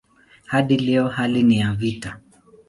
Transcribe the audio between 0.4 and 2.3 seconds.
Hadi leo hali ni ya vita.